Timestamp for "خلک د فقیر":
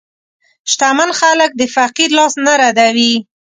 1.19-2.09